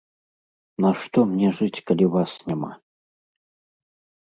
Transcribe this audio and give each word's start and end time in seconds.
Нашто 0.85 1.19
мне 1.35 1.51
жыць, 1.59 1.83
калі 1.91 2.05
вас 2.15 2.31
няма! 2.49 2.71